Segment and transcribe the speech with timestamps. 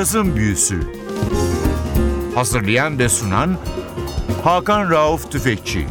[0.00, 0.80] Cazın Büyüsü
[2.34, 3.58] Hazırlayan ve sunan
[4.44, 5.86] Hakan Rauf Tüfekçi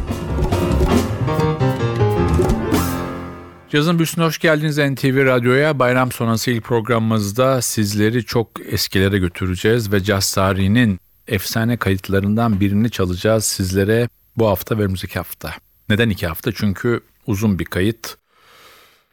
[3.68, 5.78] Cazın Büyüsü'ne hoş geldiniz NTV Radyo'ya.
[5.78, 13.44] Bayram sonrası ilk programımızda sizleri çok eskilere götüreceğiz ve caz tarihinin efsane kayıtlarından birini çalacağız
[13.44, 15.54] sizlere bu hafta ve önümüzdeki hafta.
[15.88, 16.52] Neden iki hafta?
[16.52, 18.16] Çünkü uzun bir kayıt.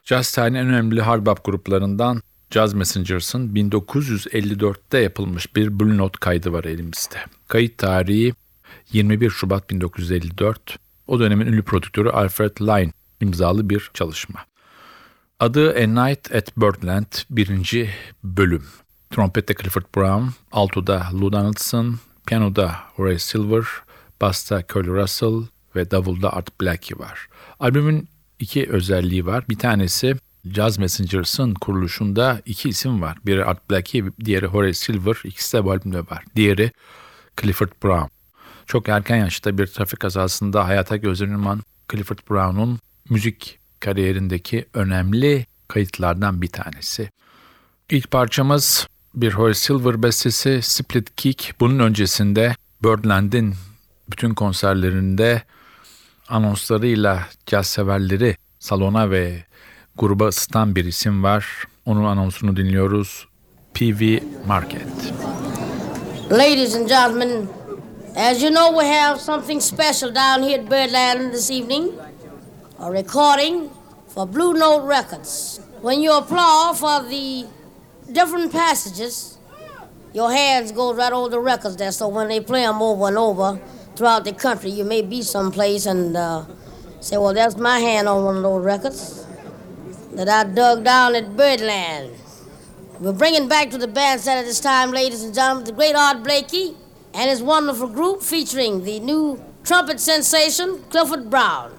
[0.03, 6.53] Jazz tarihinin en önemli hard bop gruplarından Jazz Messengers'ın 1954'te yapılmış bir Blue Note kaydı
[6.53, 7.17] var elimizde.
[7.47, 8.33] Kayıt tarihi
[8.93, 10.79] 21 Şubat 1954.
[11.07, 14.39] O dönemin ünlü prodüktörü Alfred Line imzalı bir çalışma.
[15.39, 17.89] Adı A Night at Birdland 1.
[18.23, 18.63] bölüm.
[19.09, 23.63] Trompette Clifford Brown, altoda Lou Donaldson, piyanoda Horace Silver,
[24.21, 25.43] basta Curly Russell
[25.75, 27.27] ve davulda Art Blakey var.
[27.59, 28.09] Albümün
[28.39, 29.45] iki özelliği var.
[29.49, 30.15] Bir tanesi
[30.53, 33.17] Jazz Messengers'ın kuruluşunda iki isim var.
[33.25, 35.17] Biri Art Blakey, diğeri Horace Silver.
[35.23, 36.23] İkisi de bu albümde var.
[36.35, 36.71] Diğeri
[37.41, 38.07] Clifford Brown.
[38.65, 41.59] Çok erken yaşta bir trafik kazasında hayata gözlenen
[41.91, 47.09] Clifford Brown'un müzik kariyerindeki önemli kayıtlardan bir tanesi.
[47.89, 51.53] İlk parçamız bir Horace Silver bestesi Split Kick.
[51.59, 53.55] Bunun öncesinde Birdland'in
[54.11, 55.43] bütün konserlerinde
[56.29, 59.45] anonslarıyla caz severleri salona ve
[59.97, 60.29] gruba
[60.75, 61.45] bir isim var.
[61.85, 63.27] Onun anonsunu dinliyoruz.
[63.73, 64.87] PV Market.
[66.31, 67.47] Ladies and gentlemen,
[68.15, 71.91] as you know, we have something special down here at Birdland this evening.
[72.79, 73.69] A recording
[74.15, 75.59] for Blue Note Records.
[75.81, 77.45] When you applaud for the
[78.11, 79.37] different passages,
[80.13, 81.91] your hands go right over the records there.
[81.91, 83.59] So when they play them over and over
[83.95, 86.43] throughout the country, you may be someplace and uh,
[86.99, 89.26] say, "Well, that's my hand on one of those records
[90.17, 92.11] that I dug down at Birdland."
[92.99, 96.23] We're bringing back to the bandstand at this time, ladies and gentlemen, the great Art
[96.23, 96.75] Blakey
[97.13, 101.73] and his wonderful group featuring the new trumpet sensation, Clifford Brown.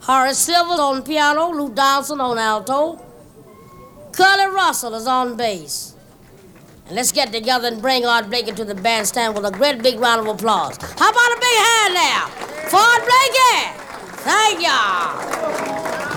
[0.00, 3.00] Horace Silver on piano, Lou Donaldson on alto,
[4.12, 5.94] Curly Russell is on bass.
[6.86, 10.00] And let's get together and bring Art Blakey to the bandstand with a great big
[10.00, 10.76] round of applause.
[10.98, 12.26] How about a big hand now
[12.68, 13.82] for Art Blakey?
[14.24, 16.11] Thank y'all.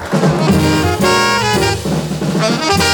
[2.48, 2.85] Thank you.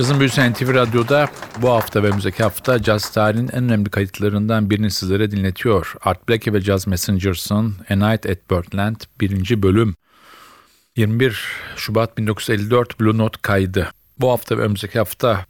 [0.00, 1.30] Cazın Büyüsü NTV Radyo'da
[1.62, 5.94] bu hafta ve önümüzdeki hafta Jazz tarihinin en önemli kayıtlarından birini sizlere dinletiyor.
[6.00, 9.62] Art Blakey ve Jazz Messengers'ın A Night at Birdland 1.
[9.62, 9.94] bölüm.
[10.96, 11.44] 21
[11.76, 13.90] Şubat 1954 Blue Note kaydı.
[14.18, 15.44] Bu hafta ve önümüzdeki hafta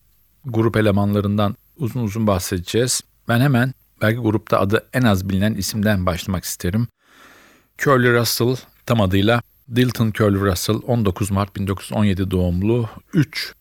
[0.45, 3.01] grup elemanlarından uzun uzun bahsedeceğiz.
[3.29, 6.89] Ben hemen belki grupta adı en az bilinen isimden başlamak isterim.
[7.79, 9.43] Curly Russell tam adıyla
[9.77, 13.55] Dilton Curly Russell 19 Mart 1917 doğumlu 3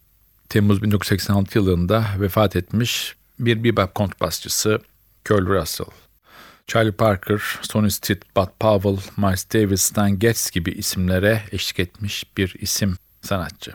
[0.49, 4.79] Temmuz 1986 yılında vefat etmiş bir bebop kontrbasçısı
[5.25, 5.87] Curly Russell.
[6.67, 12.55] Charlie Parker, Sonny Stitt, Bud Powell, Miles Davis, Stan Getz gibi isimlere eşlik etmiş bir
[12.59, 13.71] isim sanatçı.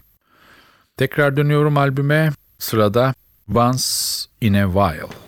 [0.97, 2.33] Tekrar dönüyorum albüme.
[2.59, 3.15] Sırada
[3.55, 3.85] Once
[4.41, 5.24] in a While.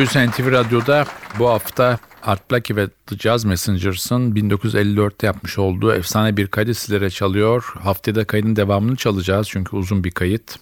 [0.00, 1.06] Büyüsü NTV Radyo'da
[1.38, 7.10] bu hafta Art Blakey ve The Jazz Messengers'ın 1954'te yapmış olduğu efsane bir kaydı sizlere
[7.10, 7.72] çalıyor.
[7.82, 10.56] Haftaya kaydın devamını çalacağız çünkü uzun bir kayıt.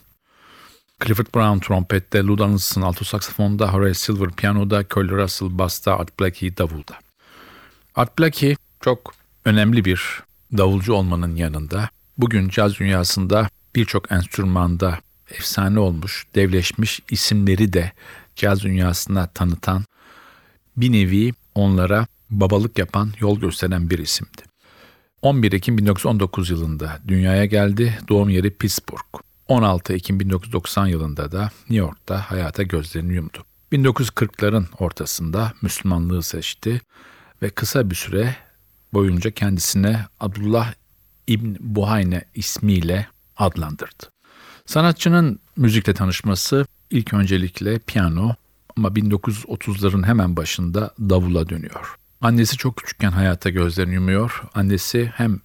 [1.04, 6.56] Clifford Brown trompette, Lou Donaldson alto saksafonda, Horace Silver piyanoda, Curly Russell basta, Art Blakey
[6.56, 6.94] davulda.
[7.94, 10.22] Art Blakey çok önemli bir
[10.56, 14.98] davulcu olmanın yanında bugün caz dünyasında birçok enstrümanda
[15.30, 17.92] efsane olmuş, devleşmiş isimleri de
[18.36, 19.84] caz dünyasına tanıtan
[20.76, 24.42] bir nevi onlara babalık yapan, yol gösteren bir isimdi.
[25.22, 27.98] 11 Ekim 1919 yılında dünyaya geldi.
[28.08, 29.20] Doğum yeri Pittsburgh.
[29.48, 33.38] 16 Ekim 1990 yılında da New York'ta hayata gözlerini yumdu.
[33.72, 36.80] 1940'ların ortasında Müslümanlığı seçti
[37.42, 38.36] ve kısa bir süre
[38.92, 40.74] boyunca kendisine Abdullah
[41.26, 44.10] İbn Buhayne ismiyle adlandırdı.
[44.68, 48.34] Sanatçının müzikle tanışması ilk öncelikle piyano
[48.76, 51.96] ama 1930'ların hemen başında davula dönüyor.
[52.20, 54.42] Annesi çok küçükken hayata gözlerini yumuyor.
[54.54, 55.40] Annesi hem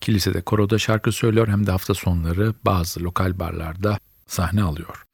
[0.00, 5.04] kilisede koroda şarkı söylüyor hem de hafta sonları bazı lokal barlarda sahne alıyor.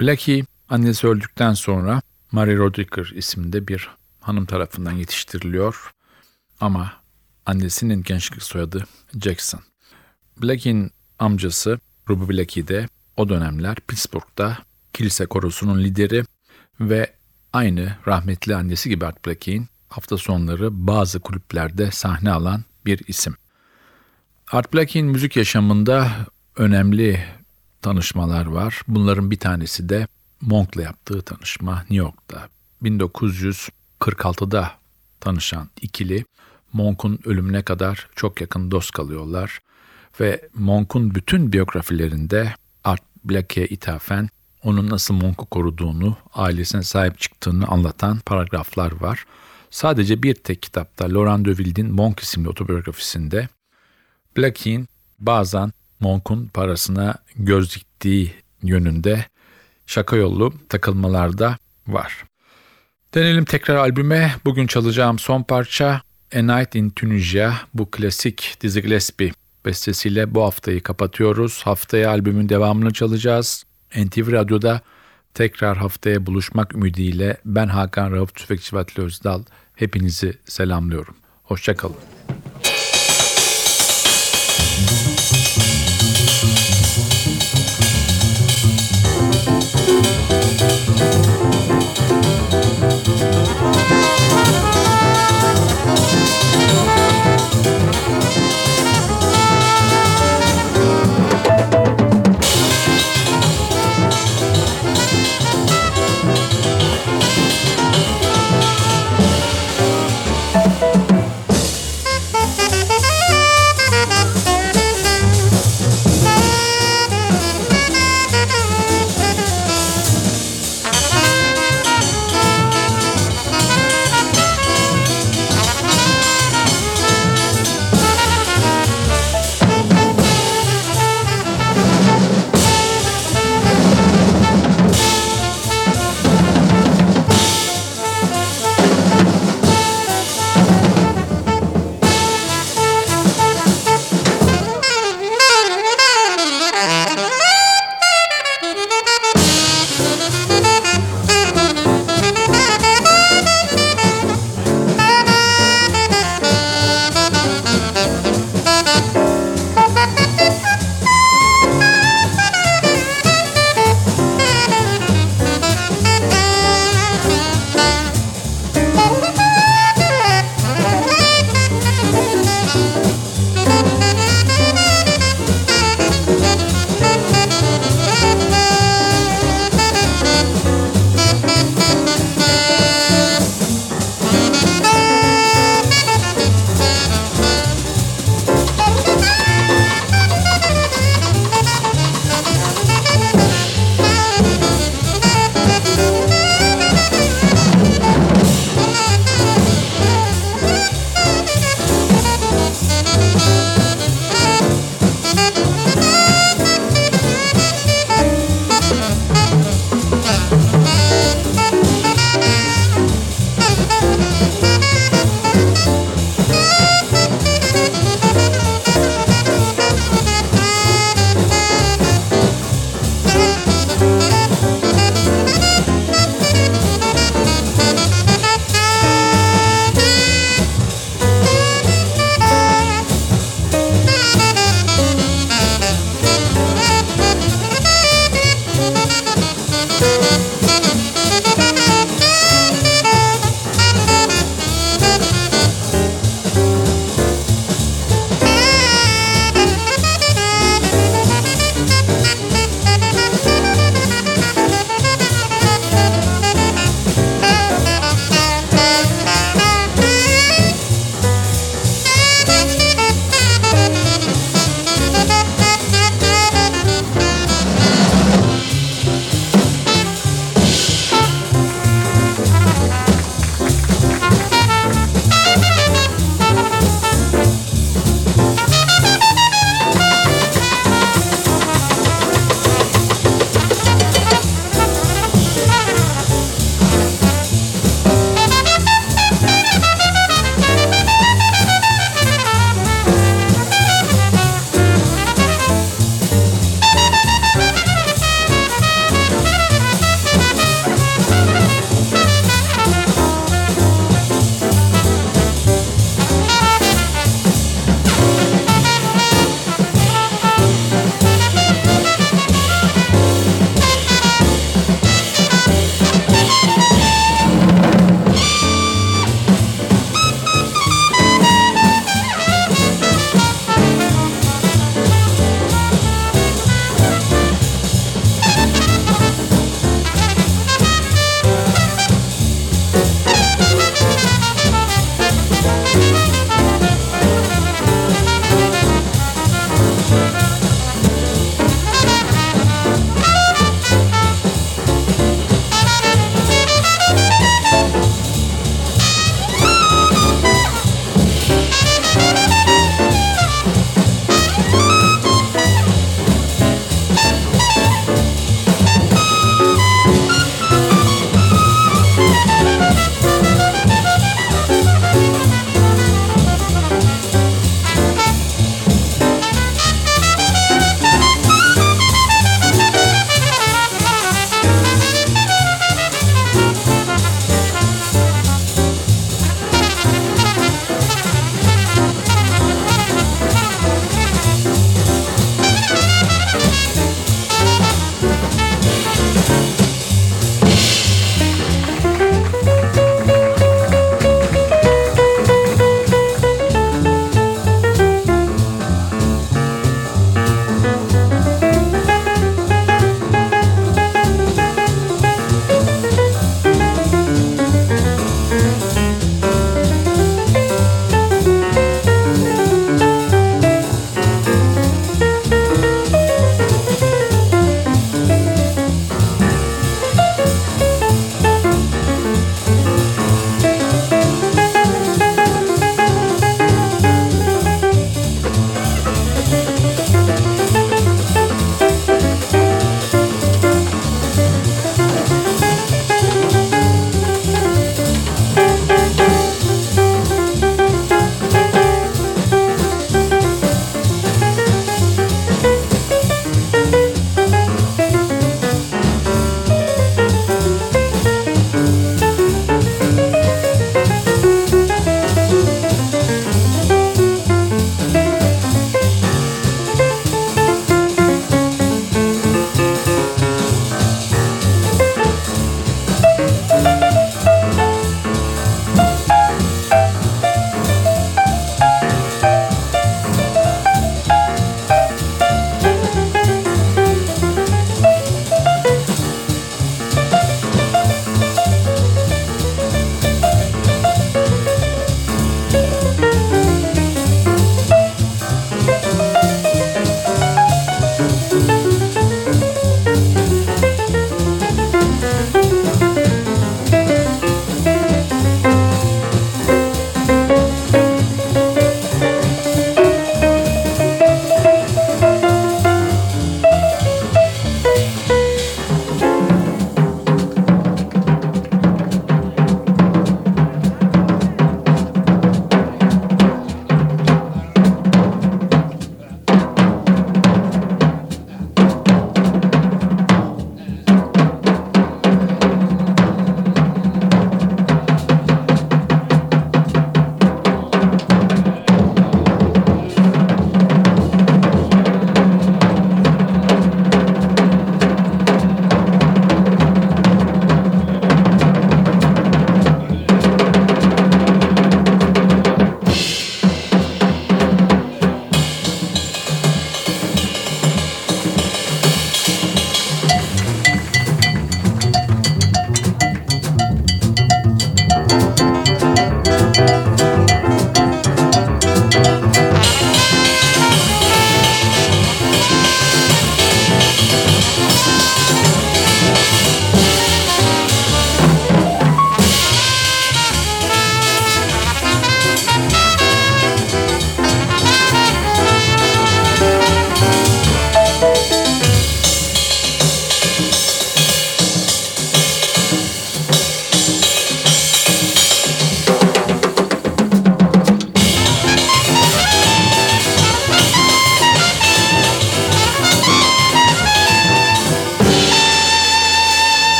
[0.00, 5.92] Blackie annesi öldükten sonra Mary Rodriguez isimde bir hanım tarafından yetiştiriliyor.
[6.60, 6.92] Ama
[7.46, 8.86] annesinin gençlik soyadı
[9.20, 9.60] Jackson.
[10.42, 14.58] Blackie'nin amcası Ruby Blackie o dönemler Pittsburgh'da
[14.92, 16.24] kilise korosunun lideri
[16.80, 17.12] ve
[17.52, 23.34] aynı rahmetli annesi gibi Art Blakey'in hafta sonları bazı kulüplerde sahne alan bir isim.
[24.52, 26.10] Art Blakey'in müzik yaşamında
[26.56, 27.24] önemli
[27.82, 28.82] tanışmalar var.
[28.88, 30.06] Bunların bir tanesi de
[30.40, 32.48] Monk'la yaptığı tanışma New York'ta.
[32.82, 34.72] 1946'da
[35.20, 36.24] tanışan ikili
[36.72, 39.60] Monk'un ölümüne kadar çok yakın dost kalıyorlar
[40.20, 44.28] ve Monk'un bütün biyografilerinde Art Blakey'e ithafen
[44.62, 49.24] onun nasıl Monk'u koruduğunu, ailesine sahip çıktığını anlatan paragraflar var.
[49.70, 53.48] Sadece bir tek kitapta Laurent de Wild'in Monk isimli otobiyografisinde
[54.36, 59.24] Blackie'in bazen Monk'un parasına göz diktiği yönünde
[59.86, 62.24] şaka yollu takılmalarda var.
[63.14, 64.34] Dönelim tekrar albüme.
[64.44, 66.02] Bugün çalacağım son parça
[66.34, 67.54] A Night in Tunisia.
[67.74, 69.32] Bu klasik Dizzy Gillespie
[69.66, 71.62] bestesiyle bu haftayı kapatıyoruz.
[71.64, 73.64] Haftaya albümün devamını çalacağız.
[73.96, 74.80] NTV Radyo'da
[75.34, 79.42] tekrar haftaya buluşmak ümidiyle ben Hakan Rauf Tüfekçi Vatli Özdal
[79.74, 81.14] hepinizi selamlıyorum.
[81.42, 81.96] Hoşçakalın.